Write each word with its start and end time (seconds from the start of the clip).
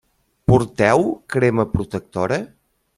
Porteu 0.51 0.99
crema 1.35 1.65
protectora? 1.77 2.45